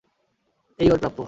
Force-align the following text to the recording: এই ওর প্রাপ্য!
এই 0.79 0.87
ওর 0.91 0.99
প্রাপ্য! 0.99 1.19